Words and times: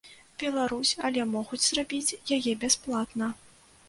Беларусь, 0.43 0.93
але 1.09 1.25
могуць 1.33 1.59
зрабіць 1.65 2.15
яе 2.37 2.53
бясплатна. 2.65 3.29